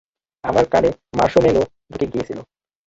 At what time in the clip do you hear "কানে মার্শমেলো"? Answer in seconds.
0.71-1.61